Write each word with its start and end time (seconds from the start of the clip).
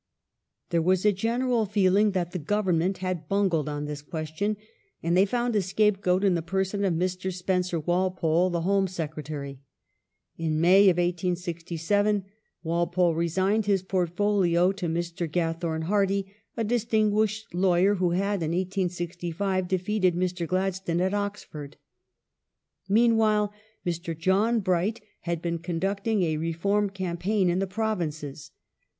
There 0.71 0.81
was 0.81 1.05
a 1.05 1.11
general 1.11 1.67
feeling 1.67 2.09
that 2.13 2.31
the 2.31 2.39
Government 2.39 2.97
had 3.05 3.29
bungled 3.29 3.69
on 3.69 3.85
this 3.85 4.01
question, 4.01 4.57
and 5.03 5.15
they 5.15 5.27
found 5.27 5.55
a 5.55 5.61
scapegoat 5.61 6.23
in 6.23 6.33
the 6.33 6.41
person 6.41 6.83
of 6.83 6.95
Mr. 6.95 7.31
Spencer 7.31 7.79
Walpole, 7.79 8.49
the 8.49 8.61
Home 8.61 8.87
Secretary. 8.87 9.59
In 10.39 10.59
May, 10.59 10.87
1867, 10.87 12.25
Walpole 12.63 13.13
resigned 13.13 13.67
his 13.67 13.83
portfolio 13.83 14.71
to 14.71 14.87
Mr. 14.87 15.31
Gathorne 15.31 15.83
Hardy, 15.83 16.33
a 16.57 16.63
distinguished 16.63 17.53
lawyer 17.53 17.93
who 17.93 18.09
had, 18.09 18.41
in 18.41 18.53
1865, 18.53 19.67
de 19.67 19.77
feated 19.77 20.15
Mr. 20.15 20.47
Gladstone 20.47 20.99
at 21.01 21.13
Oxford.^ 21.13 21.75
Meanwhile 22.89 23.53
Mr. 23.85 24.17
John 24.17 24.61
Bright 24.61 24.99
had 25.19 25.43
been 25.43 25.59
conducting 25.59 26.23
a 26.23 26.37
reform 26.37 26.89
campaign 26.89 27.51
in 27.51 27.59
the 27.59 27.67
Provinces. 27.67 28.49